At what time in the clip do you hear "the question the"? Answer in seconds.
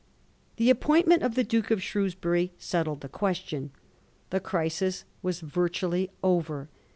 3.01-4.39